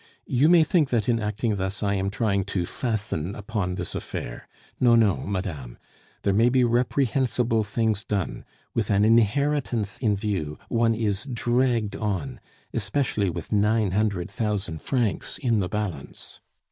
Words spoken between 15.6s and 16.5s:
balance.